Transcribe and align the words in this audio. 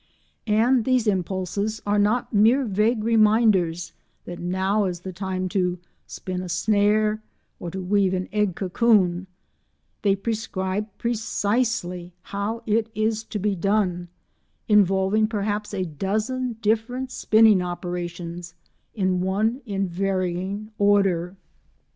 And 0.47 0.83
these 0.83 1.05
impulses 1.05 1.79
are 1.85 1.99
not 1.99 2.33
mere 2.33 2.65
vague 2.65 3.03
reminders 3.03 3.93
that 4.25 4.39
now 4.39 4.85
is 4.85 5.01
the 5.01 5.13
time 5.13 5.47
to 5.49 5.77
spin 6.07 6.41
a 6.41 6.49
snare, 6.49 7.21
or 7.59 7.69
to 7.69 7.79
weave 7.79 8.15
an 8.15 8.27
egg 8.33 8.55
cocoon; 8.55 9.27
they 10.01 10.15
prescribe 10.15 10.87
precisely 10.97 12.13
how 12.23 12.63
it 12.65 12.89
is 12.95 13.23
to 13.25 13.37
be 13.37 13.55
done, 13.55 14.07
involving 14.67 15.27
perhaps 15.27 15.71
a 15.71 15.85
dozen 15.85 16.53
different 16.63 17.11
spinning 17.11 17.61
operations 17.61 18.55
in 18.95 19.21
one 19.21 19.61
unvarying 19.67 20.71
order. 20.79 21.35